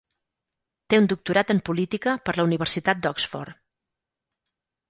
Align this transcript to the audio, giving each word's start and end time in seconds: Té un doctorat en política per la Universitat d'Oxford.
Té 0.93 0.99
un 1.01 1.09
doctorat 1.11 1.53
en 1.55 1.61
política 1.69 2.15
per 2.29 2.35
la 2.39 2.47
Universitat 2.49 3.05
d'Oxford. 3.05 3.61